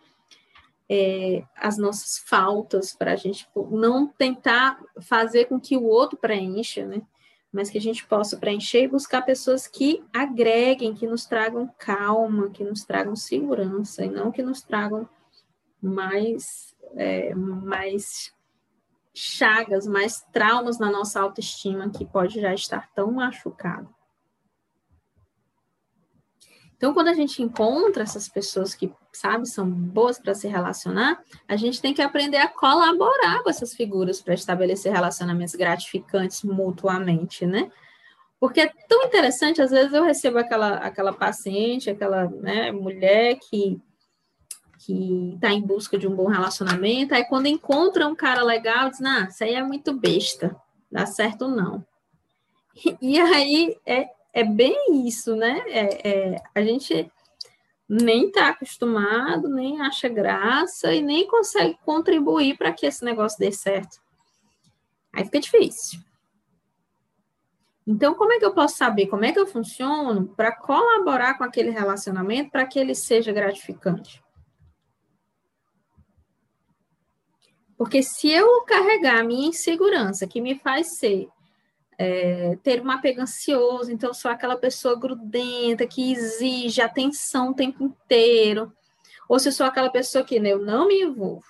[0.90, 6.18] é, as nossas faltas para a gente tipo, não tentar fazer com que o outro
[6.18, 7.02] preencha, né?
[7.52, 12.50] mas que a gente possa preencher e buscar pessoas que agreguem, que nos tragam calma,
[12.50, 15.08] que nos tragam segurança, e não que nos tragam
[15.82, 18.34] mais, é, mais
[19.14, 23.90] chagas, mais traumas na nossa autoestima, que pode já estar tão machucado.
[26.78, 31.56] Então, quando a gente encontra essas pessoas que, sabe, são boas para se relacionar, a
[31.56, 37.72] gente tem que aprender a colaborar com essas figuras para estabelecer relacionamentos gratificantes mutuamente, né?
[38.40, 43.82] Porque é tão interessante, às vezes eu recebo aquela, aquela paciente, aquela né, mulher que
[44.88, 49.02] que está em busca de um bom relacionamento, aí quando encontra um cara legal, diz,
[49.02, 50.56] ah, isso aí é muito besta,
[50.90, 51.86] dá certo não.
[53.02, 55.62] E aí é, é bem isso, né?
[55.68, 57.12] É, é, a gente
[57.90, 63.52] nem está acostumado, nem acha graça e nem consegue contribuir para que esse negócio dê
[63.52, 64.00] certo.
[65.12, 66.00] Aí fica difícil.
[67.86, 71.44] Então, como é que eu posso saber como é que eu funciono para colaborar com
[71.44, 74.24] aquele relacionamento para que ele seja gratificante?
[77.78, 81.30] Porque se eu carregar a minha insegurança, que me faz ser
[81.98, 87.84] é, ter um apego ansioso, então sou aquela pessoa grudenta que exige atenção o tempo
[87.84, 88.72] inteiro,
[89.28, 91.46] ou se eu sou aquela pessoa que né, eu não me envolvo,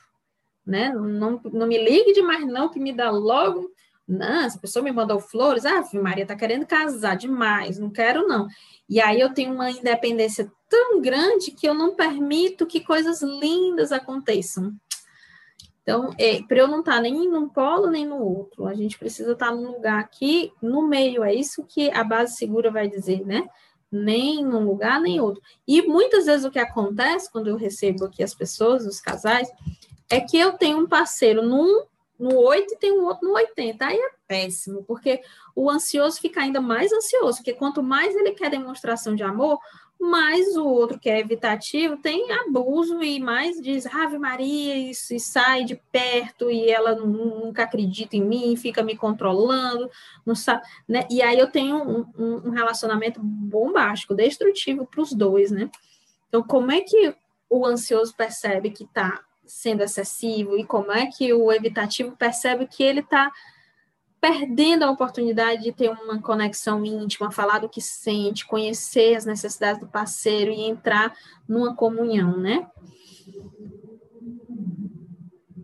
[0.65, 0.89] né?
[0.89, 3.69] Não, não me ligue demais, não, que me dá logo.
[4.07, 8.47] Não, essa pessoa me mandou flores, ah, Maria tá querendo casar demais, não quero, não.
[8.89, 13.91] E aí eu tenho uma independência tão grande que eu não permito que coisas lindas
[13.91, 14.73] aconteçam.
[15.88, 19.00] Então, é, para eu não estar tá nem num polo nem no outro, a gente
[19.00, 22.89] precisa estar tá num lugar aqui, no meio, é isso que a base segura vai
[22.89, 23.47] dizer, né?
[23.89, 25.41] Nem num lugar, nem outro.
[25.65, 29.50] E muitas vezes o que acontece quando eu recebo aqui as pessoas, os casais,
[30.10, 31.86] é que eu tenho um parceiro num,
[32.19, 33.86] no 8 e tem um outro no 80.
[33.86, 35.21] Aí é péssimo, porque
[35.56, 39.58] o ansioso fica ainda mais ansioso, porque quanto mais ele quer demonstração de amor,
[39.99, 45.19] mas o outro que é evitativo tem abuso e mais diz Ave Maria e, e
[45.19, 49.89] sai de perto e ela nunca acredita em mim, fica me controlando,
[50.25, 51.07] não sabe, né?
[51.10, 55.69] E aí eu tenho um, um, relacionamento bombástico, destrutivo para os dois, né?
[56.27, 57.15] Então, como é que
[57.49, 62.83] o ansioso percebe que está sendo excessivo e como é que o evitativo percebe que
[62.83, 63.31] ele está
[64.19, 69.80] perdendo a oportunidade de ter uma conexão íntima, falar do que sente, conhecer as necessidades
[69.80, 71.15] do parceiro e entrar
[71.47, 72.67] numa comunhão, né?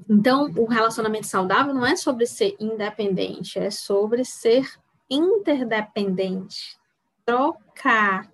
[0.10, 4.70] Então, o relacionamento saudável não é sobre ser independente, é sobre ser
[5.10, 6.78] interdependente,
[7.26, 8.33] trocar,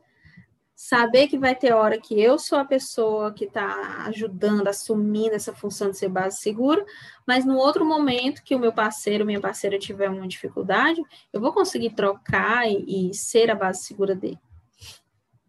[0.81, 5.53] saber que vai ter hora que eu sou a pessoa que está ajudando, assumindo essa
[5.53, 6.85] função de ser base segura,
[7.27, 11.51] mas no outro momento que o meu parceiro, minha parceira tiver uma dificuldade, eu vou
[11.51, 14.39] conseguir trocar e, e ser a base segura dele.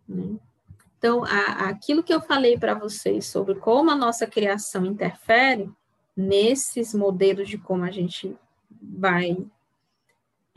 [0.08, 0.34] Né?
[0.98, 5.70] Então, a, aquilo que eu falei para vocês sobre como a nossa criação interfere
[6.16, 8.36] nesses modelos de como a gente
[8.82, 9.38] vai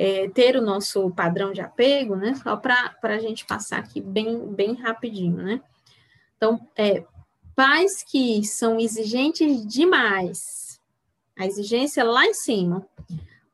[0.04, 2.36] é, ter o nosso padrão de apego, né?
[2.36, 5.62] Só para a gente passar aqui bem, bem rapidinho, né?
[6.36, 7.06] Então, é,
[7.56, 10.78] pais que são exigentes demais,
[11.40, 12.86] a exigência é lá em cima,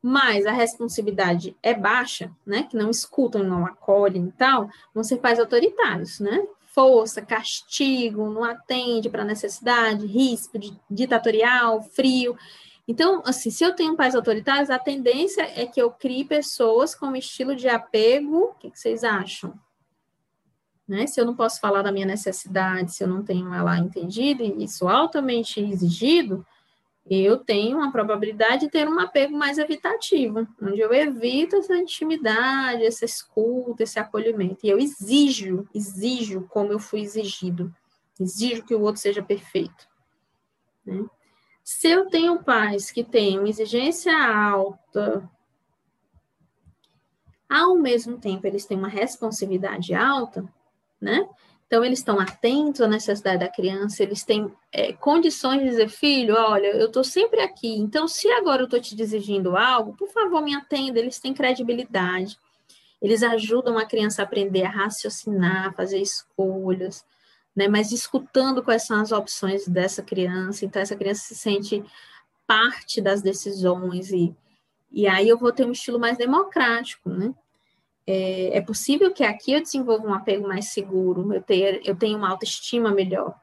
[0.02, 2.64] mas a responsabilidade é baixa, né?
[2.64, 6.44] Que não escutam, não acolhem e tal, vão ser pais autoritários, né?
[6.74, 10.58] Força, castigo, não atende para necessidade, risco,
[10.90, 12.36] ditatorial, frio.
[12.90, 17.06] Então, assim, se eu tenho pais autoritários, a tendência é que eu crie pessoas com
[17.06, 18.46] um estilo de apego.
[18.46, 19.54] O que, que vocês acham?
[20.88, 21.06] Né?
[21.06, 24.64] Se eu não posso falar da minha necessidade, se eu não tenho ela entendida e
[24.64, 26.44] isso altamente exigido,
[27.08, 32.84] eu tenho uma probabilidade de ter um apego mais evitativo, onde eu evito essa intimidade,
[32.84, 34.66] essa escuta, esse acolhimento.
[34.66, 37.72] E eu exijo, exijo como eu fui exigido,
[38.18, 39.88] exijo que o outro seja perfeito.
[40.84, 41.04] Né?
[41.72, 45.22] Se eu tenho pais que têm uma exigência alta,
[47.48, 50.44] ao mesmo tempo eles têm uma responsividade alta,
[51.00, 51.28] né?
[51.66, 56.34] Então, eles estão atentos à necessidade da criança, eles têm é, condições de dizer, filho,
[56.34, 60.42] olha, eu estou sempre aqui, então, se agora eu estou te exigindo algo, por favor,
[60.42, 62.36] me atenda, eles têm credibilidade,
[63.00, 67.04] eles ajudam a criança a aprender a raciocinar, a fazer escolhas,
[67.54, 67.68] né?
[67.68, 71.84] Mas escutando quais são as opções dessa criança, então essa criança se sente
[72.46, 74.34] parte das decisões e,
[74.90, 77.34] e aí eu vou ter um estilo mais democrático, né?
[78.06, 82.16] É, é possível que aqui eu desenvolva um apego mais seguro, eu, ter, eu tenha
[82.16, 83.38] uma autoestima melhor.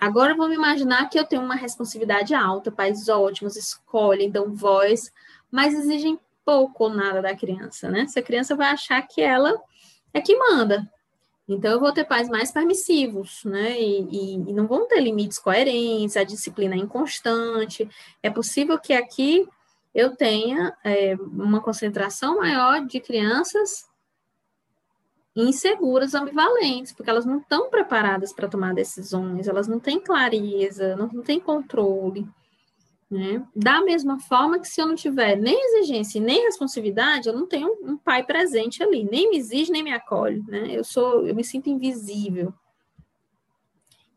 [0.00, 5.12] Agora vamos imaginar que eu tenho uma responsividade alta, pais ótimos, escolhem, dão voz,
[5.50, 8.00] mas exigem pouco ou nada da criança, né?
[8.00, 9.54] Essa criança vai achar que ela
[10.12, 10.90] é que manda,
[11.52, 13.80] então, eu vou ter pais mais permissivos, né?
[13.80, 17.88] E, e, e, não vão ter limites coerentes, a disciplina é inconstante.
[18.22, 19.48] É possível que aqui
[19.92, 23.90] eu tenha é, uma concentração maior de crianças
[25.34, 31.08] inseguras, ambivalentes, porque elas não estão preparadas para tomar decisões, elas não têm clareza, não,
[31.08, 32.28] não têm controle.
[33.10, 33.44] Né?
[33.56, 37.76] Da mesma forma que se eu não tiver nem exigência nem responsividade, eu não tenho
[37.82, 40.68] um pai presente ali, nem me exige, nem me acolhe, né?
[40.70, 42.54] Eu sou, eu me sinto invisível.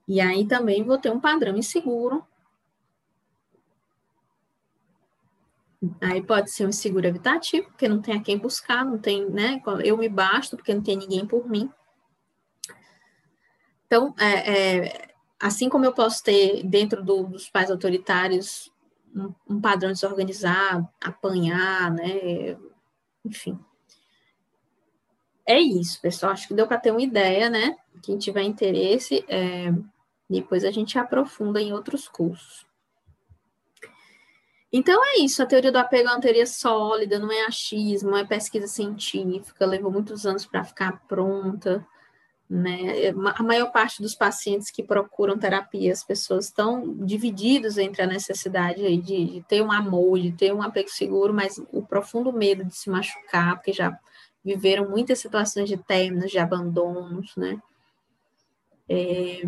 [0.07, 2.23] E aí também vou ter um padrão inseguro.
[5.99, 9.59] Aí pode ser um inseguro evitativo, porque não tem a quem buscar, não tem, né?
[9.83, 11.67] Eu me basto porque não tem ninguém por mim.
[13.87, 18.72] Então, é, é, assim como eu posso ter dentro do, dos pais autoritários
[19.15, 22.57] um, um padrão desorganizado, apanhar, né?
[23.23, 23.59] Enfim.
[25.45, 26.31] É isso, pessoal.
[26.31, 27.75] Acho que deu para ter uma ideia, né?
[28.01, 29.71] Quem tiver interesse, é...
[30.29, 32.65] depois a gente aprofunda em outros cursos.
[34.75, 38.17] Então é isso, a teoria do apego é uma teoria sólida, não é achismo, não
[38.17, 41.85] é pesquisa científica, levou muitos anos para ficar pronta.
[42.49, 43.09] Né?
[43.35, 48.81] A maior parte dos pacientes que procuram terapia, as pessoas estão divididos entre a necessidade
[49.01, 52.75] de, de, ter um amor, de ter um apego seguro, mas o profundo medo de
[52.75, 53.97] se machucar, porque já
[54.43, 57.61] viveram muitas situações de términos, de abandonos, né?
[58.89, 59.41] É,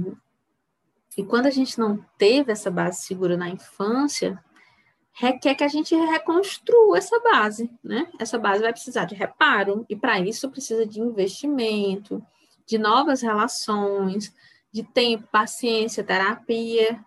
[1.18, 4.42] e quando a gente não teve essa base segura na infância,
[5.12, 8.08] requer que a gente reconstrua essa base, né?
[8.20, 12.26] Essa base vai precisar de reparo, e para isso precisa de investimento,
[12.66, 14.34] de novas relações,
[14.72, 17.00] de tempo, paciência, terapia,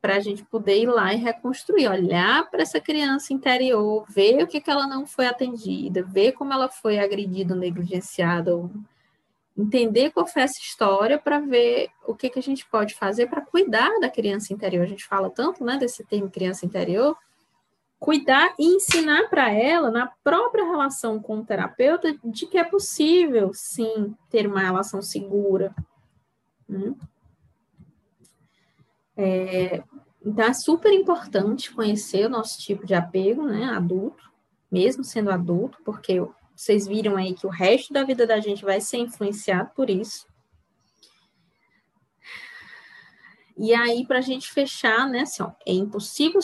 [0.00, 4.46] para a gente poder ir lá e reconstruir, olhar para essa criança interior, ver o
[4.46, 8.52] que, que ela não foi atendida, ver como ela foi agredida, negligenciada,
[9.56, 13.42] entender qual foi essa história para ver o que, que a gente pode fazer para
[13.42, 14.84] cuidar da criança interior.
[14.84, 17.16] A gente fala tanto né, desse termo criança interior,
[18.00, 23.52] cuidar e ensinar para ela, na própria relação com o terapeuta, de que é possível,
[23.52, 25.74] sim, ter uma relação segura.
[26.66, 26.94] Né?
[29.14, 29.82] É,
[30.24, 34.30] então, é super importante conhecer o nosso tipo de apego, né, adulto,
[34.72, 36.26] mesmo sendo adulto, porque
[36.56, 40.26] vocês viram aí que o resto da vida da gente vai ser influenciado por isso.
[43.62, 46.40] E aí, para a gente fechar, né, assim, ó, é impossível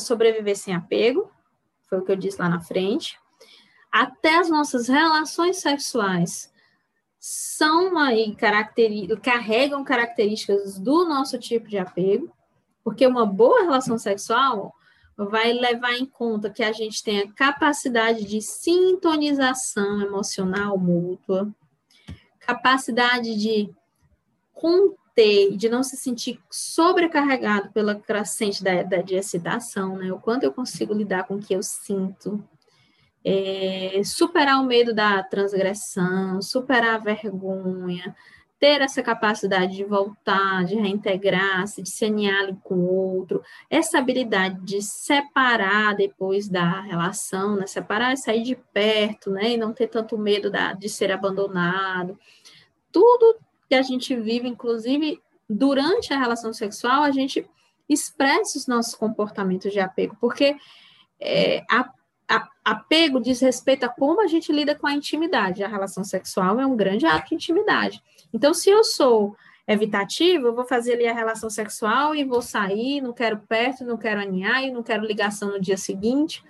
[0.00, 1.30] sobreviver sem apego,
[1.86, 3.18] foi o que eu disse lá na frente.
[3.92, 6.50] Até as nossas relações sexuais
[7.20, 8.34] são aí
[9.22, 12.32] carregam características do nosso tipo de apego,
[12.82, 14.74] porque uma boa relação sexual
[15.18, 21.54] vai levar em conta que a gente tenha capacidade de sintonização emocional mútua,
[22.40, 23.70] capacidade de
[25.18, 30.12] conter, de não se sentir sobrecarregado pela crescente da, da de excitação, né?
[30.12, 32.42] O quanto eu consigo lidar com o que eu sinto,
[33.24, 38.14] é, superar o medo da transgressão, superar a vergonha,
[38.60, 44.60] ter essa capacidade de voltar, de reintegrar-se, de se alinhar com o outro, essa habilidade
[44.64, 47.66] de separar depois da relação, né?
[47.66, 49.50] separar e sair de perto, né?
[49.50, 52.18] E não ter tanto medo da, de ser abandonado.
[52.90, 53.36] Tudo
[53.68, 57.48] que a gente vive, inclusive durante a relação sexual, a gente
[57.88, 60.56] expressa os nossos comportamentos de apego, porque
[61.20, 61.90] é, a
[62.62, 65.64] apego diz respeito a como a gente lida com a intimidade.
[65.64, 68.02] A relação sexual é um grande ato de intimidade.
[68.32, 69.34] Então, se eu sou
[69.66, 73.96] evitativo, eu vou fazer ali a relação sexual e vou sair, não quero perto, não
[73.96, 76.42] quero aninhar e não quero ligação no dia seguinte.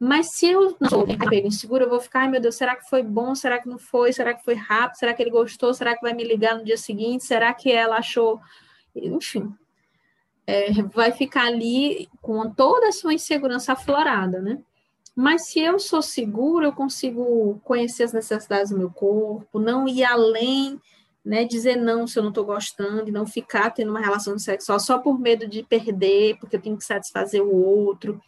[0.00, 2.88] Mas se eu não sou apego inseguro, eu vou ficar, ai meu Deus, será que
[2.88, 3.34] foi bom?
[3.34, 4.12] Será que não foi?
[4.12, 4.98] Será que foi rápido?
[4.98, 5.74] Será que ele gostou?
[5.74, 7.24] Será que vai me ligar no dia seguinte?
[7.24, 8.40] Será que ela achou?
[8.94, 9.52] Enfim,
[10.46, 14.58] é, vai ficar ali com toda a sua insegurança aflorada, né?
[15.14, 20.04] Mas se eu sou seguro, eu consigo conhecer as necessidades do meu corpo, não ir
[20.04, 20.80] além,
[21.24, 24.78] né, dizer não se eu não estou gostando, e não ficar tendo uma relação sexual
[24.78, 28.22] só por medo de perder, porque eu tenho que satisfazer o outro.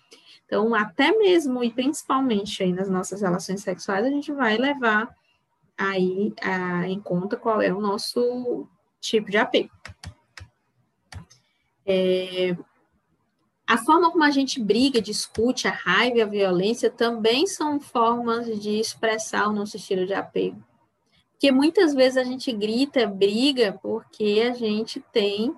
[0.51, 5.09] Então, até mesmo e principalmente aí nas nossas relações sexuais, a gente vai levar
[5.79, 8.67] aí a, em conta qual é o nosso
[9.01, 9.71] tipo de apego.
[11.87, 12.57] É,
[13.65, 18.61] a forma como a gente briga, discute, a raiva e a violência também são formas
[18.61, 20.61] de expressar o nosso estilo de apego.
[21.31, 25.55] Porque muitas vezes a gente grita, briga, porque a gente tem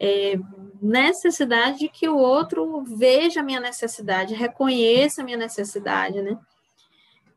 [0.00, 0.38] é,
[0.80, 6.38] necessidade de que o outro veja a minha necessidade, reconheça a minha necessidade, né?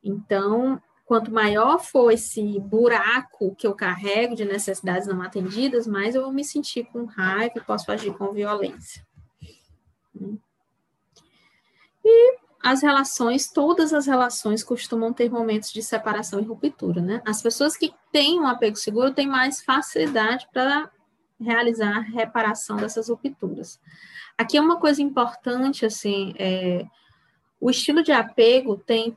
[0.04, 6.24] Então, quanto maior for esse buraco que eu carrego de necessidades não atendidas, mais eu
[6.24, 9.06] vou me sentir com raiva e posso agir com violência.
[12.04, 17.22] E as relações, todas as relações costumam ter momentos de separação e ruptura, né?
[17.26, 20.92] As pessoas que têm um apego seguro têm mais facilidade para
[21.42, 23.80] realizar a reparação dessas rupturas.
[24.38, 26.86] Aqui é uma coisa importante, assim, é,
[27.60, 29.16] o estilo de apego tem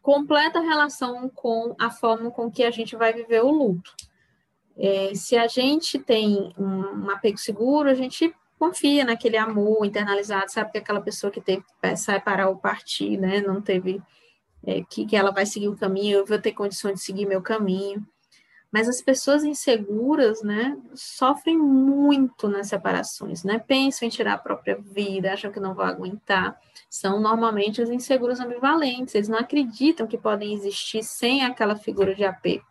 [0.00, 3.94] completa relação com a forma com que a gente vai viver o luto.
[4.76, 10.52] É, se a gente tem um, um apego seguro, a gente confia naquele amor internalizado,
[10.52, 14.00] sabe que aquela pessoa que teve que separar o partir, né, não teve
[14.64, 17.42] é, que, que ela vai seguir o caminho, eu vou ter condições de seguir meu
[17.42, 18.06] caminho.
[18.72, 23.58] Mas as pessoas inseguras, né, sofrem muito nas separações, né?
[23.58, 26.58] Pensam em tirar a própria vida, acham que não vão aguentar.
[26.88, 32.24] São normalmente os inseguros ambivalentes, eles não acreditam que podem existir sem aquela figura de
[32.24, 32.64] apego.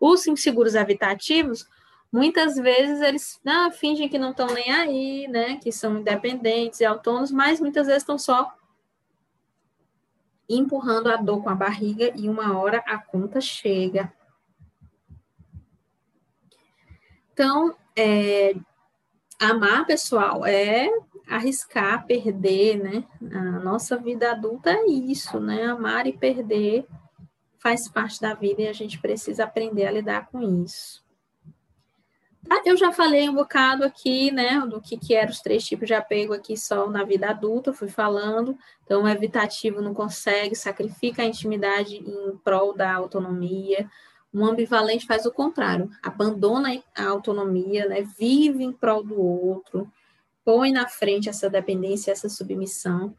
[0.00, 1.68] Os inseguros habitativos
[2.12, 5.56] Muitas vezes eles ah, fingem que não estão nem aí, né?
[5.58, 8.52] Que são independentes e autônomos, mas muitas vezes estão só
[10.48, 14.12] empurrando a dor com a barriga e uma hora a conta chega.
[17.40, 18.54] Então, é,
[19.40, 20.90] amar, pessoal, é
[21.26, 23.02] arriscar, perder, né?
[23.32, 25.64] A nossa vida adulta é isso, né?
[25.64, 26.86] Amar e perder
[27.58, 31.02] faz parte da vida e a gente precisa aprender a lidar com isso.
[32.50, 35.86] Ah, eu já falei um bocado aqui, né, do que, que eram os três tipos
[35.86, 38.54] de apego aqui só na vida adulta, fui falando.
[38.84, 43.88] Então, o evitativo não consegue, sacrifica a intimidade em prol da autonomia.
[44.32, 49.90] Um ambivalente faz o contrário, abandona a autonomia, né, vive em prol do outro,
[50.44, 53.14] põe na frente essa dependência, essa submissão.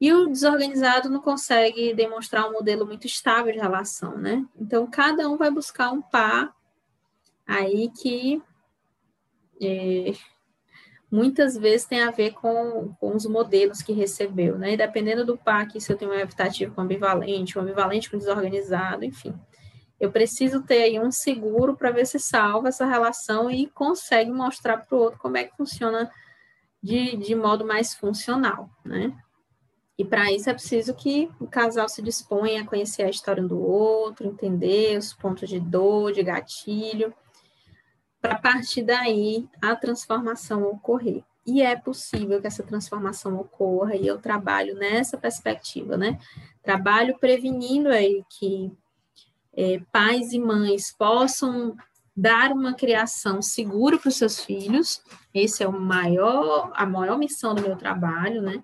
[0.00, 4.46] E o desorganizado não consegue demonstrar um modelo muito estável de relação, né?
[4.56, 6.54] Então, cada um vai buscar um par
[7.44, 8.40] aí que
[9.60, 10.12] é,
[11.10, 14.74] muitas vezes tem a ver com, com os modelos que recebeu, né?
[14.74, 19.04] E dependendo do PAC, se eu tenho um evitativo com ambivalente, um ambivalente com desorganizado,
[19.04, 19.34] enfim.
[20.00, 24.78] Eu preciso ter aí um seguro para ver se salva essa relação e consegue mostrar
[24.78, 26.10] para o outro como é que funciona
[26.82, 29.12] de, de modo mais funcional, né?
[29.98, 33.60] E para isso é preciso que o casal se disponha a conhecer a história do
[33.60, 37.12] outro, entender os pontos de dor, de gatilho,
[38.20, 41.24] para partir daí a transformação ocorrer.
[41.44, 46.18] E é possível que essa transformação ocorra, e eu trabalho nessa perspectiva, né?
[46.62, 48.70] Trabalho prevenindo aí que
[49.58, 51.76] é, pais e mães possam
[52.16, 55.02] dar uma criação segura para os seus filhos.
[55.34, 58.62] Esse é o maior, a maior missão do meu trabalho, né?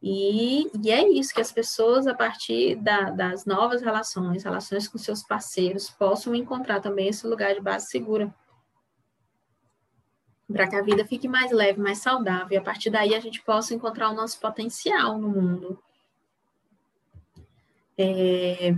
[0.00, 4.98] E, e é isso, que as pessoas, a partir da, das novas relações, relações com
[4.98, 8.32] seus parceiros, possam encontrar também esse lugar de base segura.
[10.50, 13.42] Para que a vida fique mais leve, mais saudável, e a partir daí a gente
[13.42, 15.82] possa encontrar o nosso potencial no mundo.
[17.98, 18.74] É,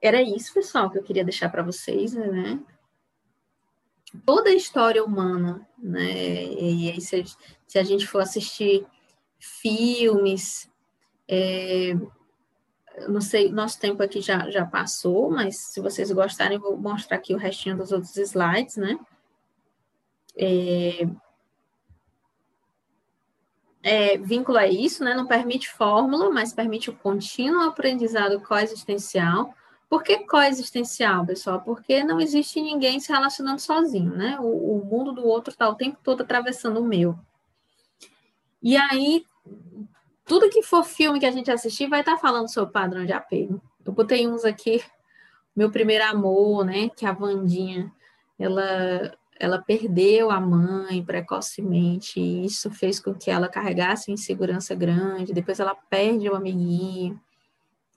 [0.00, 2.58] era isso, pessoal, que eu queria deixar para vocês, né?
[4.24, 6.44] Toda a história humana, né?
[6.44, 7.24] E aí, se,
[7.66, 8.86] se a gente for assistir
[9.38, 10.70] filmes,
[11.28, 11.94] é,
[13.08, 17.34] não sei, nosso tempo aqui já, já passou, mas se vocês gostarem, vou mostrar aqui
[17.34, 18.98] o restinho dos outros slides, né?
[20.36, 21.06] É,
[23.82, 25.14] é, vínculo a isso, né?
[25.14, 29.54] Não permite fórmula, mas permite o contínuo aprendizado coexistencial
[29.90, 31.60] por que coexistencial, pessoal?
[31.62, 34.38] Porque não existe ninguém se relacionando sozinho, né?
[34.38, 37.18] O, o mundo do outro está o tempo todo atravessando o meu.
[38.62, 39.26] E aí,
[40.24, 43.12] tudo que for filme que a gente assistir vai estar tá falando sobre padrão de
[43.12, 43.60] apego.
[43.84, 44.80] Eu botei uns aqui,
[45.56, 46.88] meu primeiro amor, né?
[46.90, 47.92] Que a Vandinha,
[48.38, 55.32] ela, ela perdeu a mãe precocemente, e isso fez com que ela carregasse insegurança grande.
[55.32, 57.20] Depois ela perde o amiguinho.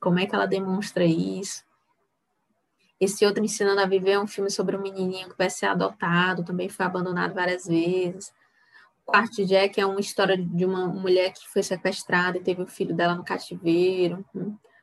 [0.01, 1.63] Como é que ela demonstra isso?
[3.03, 6.45] Esse outro Ensinando a Viver é um filme sobre um menininho que vai ser adotado,
[6.45, 8.33] também foi abandonado várias vezes.
[9.05, 12.65] O Quarto Jack é uma história de uma mulher que foi sequestrada e teve o
[12.65, 14.23] filho dela no cativeiro.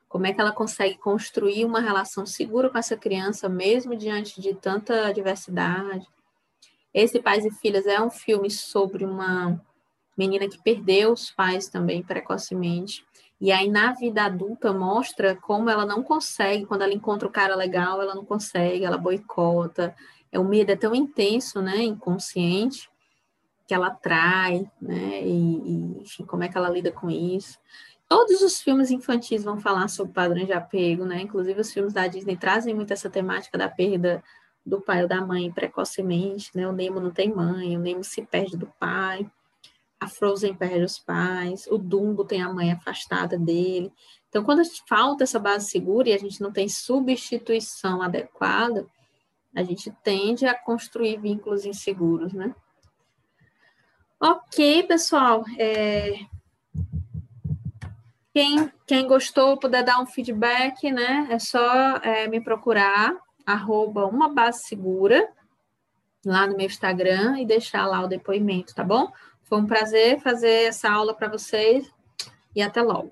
[0.07, 4.53] Como é que ela consegue construir uma relação segura com essa criança, mesmo diante de
[4.55, 6.07] tanta adversidade?
[6.93, 9.59] Esse Pais e Filhas é um filme sobre uma
[10.15, 13.03] menina que perdeu os pais também precocemente
[13.41, 17.57] e aí, na vida adulta, mostra como ela não consegue, quando ela encontra o cara
[17.57, 19.97] legal, ela não consegue, ela boicota.
[20.31, 22.91] É, o medo é tão intenso, né, inconsciente,
[23.67, 27.59] que ela trai, né, e, e, enfim, como é que ela lida com isso.
[28.07, 32.07] Todos os filmes infantis vão falar sobre padrões de apego, né, inclusive os filmes da
[32.07, 34.23] Disney trazem muito essa temática da perda
[34.67, 38.21] do pai ou da mãe precocemente, né, o Nemo não tem mãe, o Nemo se
[38.21, 39.27] perde do pai
[40.01, 43.93] a Frozen perde os pais, o Dumbo tem a mãe afastada dele.
[44.29, 48.87] Então, quando falta essa base segura e a gente não tem substituição adequada,
[49.55, 52.55] a gente tende a construir vínculos inseguros, né?
[54.19, 55.45] Ok, pessoal.
[55.59, 56.15] É...
[58.33, 61.27] Quem, quem gostou, puder dar um feedback, né?
[61.31, 63.13] É só é, me procurar,
[63.45, 65.29] arroba uma base segura,
[66.25, 69.11] lá no meu Instagram e deixar lá o depoimento, tá bom?
[69.51, 71.93] Foi um prazer fazer essa aula para vocês
[72.55, 73.11] e até logo.